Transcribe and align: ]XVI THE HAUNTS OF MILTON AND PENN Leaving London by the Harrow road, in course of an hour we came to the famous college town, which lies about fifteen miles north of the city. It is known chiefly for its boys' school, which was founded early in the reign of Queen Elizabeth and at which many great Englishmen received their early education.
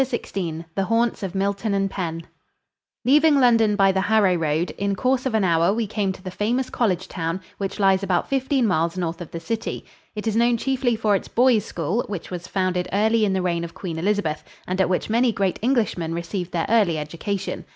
]XVI 0.01 0.65
THE 0.73 0.85
HAUNTS 0.85 1.21
OF 1.21 1.35
MILTON 1.35 1.75
AND 1.75 1.91
PENN 1.91 2.23
Leaving 3.05 3.39
London 3.39 3.75
by 3.75 3.91
the 3.91 4.01
Harrow 4.01 4.33
road, 4.33 4.71
in 4.79 4.95
course 4.95 5.27
of 5.27 5.35
an 5.35 5.43
hour 5.43 5.71
we 5.75 5.85
came 5.85 6.11
to 6.11 6.23
the 6.23 6.31
famous 6.31 6.71
college 6.71 7.07
town, 7.07 7.39
which 7.59 7.79
lies 7.79 8.01
about 8.01 8.27
fifteen 8.27 8.65
miles 8.65 8.97
north 8.97 9.21
of 9.21 9.29
the 9.29 9.39
city. 9.39 9.85
It 10.15 10.25
is 10.25 10.35
known 10.35 10.57
chiefly 10.57 10.95
for 10.95 11.15
its 11.15 11.27
boys' 11.27 11.65
school, 11.65 12.03
which 12.07 12.31
was 12.31 12.47
founded 12.47 12.87
early 12.91 13.25
in 13.25 13.33
the 13.33 13.43
reign 13.43 13.63
of 13.63 13.75
Queen 13.75 13.99
Elizabeth 13.99 14.43
and 14.67 14.81
at 14.81 14.89
which 14.89 15.07
many 15.07 15.31
great 15.31 15.59
Englishmen 15.61 16.15
received 16.15 16.51
their 16.51 16.65
early 16.67 16.97
education. 16.97 17.63